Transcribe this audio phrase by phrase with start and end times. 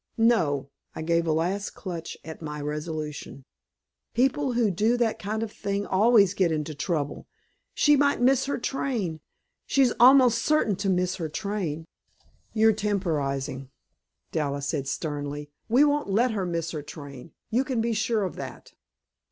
[0.17, 3.45] "No!" I gave a last clutch at my resolution.
[4.15, 7.27] "People who do that kind of thing always get into trouble.
[7.75, 9.19] She might miss her train.
[9.67, 11.85] She's almost certain to miss her train."
[12.51, 13.69] "You're temporizing,"
[14.31, 15.51] Dallas said sternly.
[15.69, 18.73] "We won't let her miss her train; you can be sure of that."